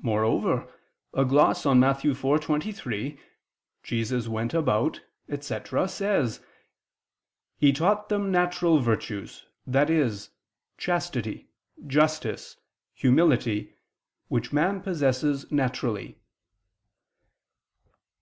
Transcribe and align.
Moreover, 0.00 0.72
a 1.12 1.22
gloss 1.26 1.66
on 1.66 1.78
Matt. 1.80 1.98
4:23, 2.00 3.18
"Jesus 3.82 4.26
went 4.26 4.54
about," 4.54 5.02
etc., 5.28 5.86
says: 5.86 6.40
"He 7.58 7.70
taught 7.70 8.08
them 8.08 8.32
natural 8.32 8.78
virtues, 8.80 9.44
i.e. 9.70 10.10
chastity, 10.78 11.50
justice, 11.86 12.56
humility, 12.94 13.76
which 14.28 14.50
man 14.50 14.80
possesses 14.80 15.52
naturally." 15.52 16.16